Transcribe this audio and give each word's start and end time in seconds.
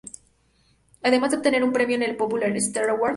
Además 1.03 1.29
de 1.29 1.37
obtener 1.37 1.63
un 1.63 1.71
premio 1.73 1.95
en 1.95 2.01
el 2.01 2.17
""Popular 2.17 2.57
Star 2.57 2.89
Award"". 2.89 3.09